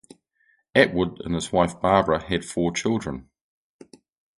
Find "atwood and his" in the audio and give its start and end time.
0.73-1.51